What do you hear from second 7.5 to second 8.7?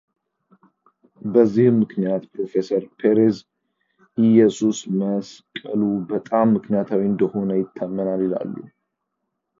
ይታመናል ይላሉ።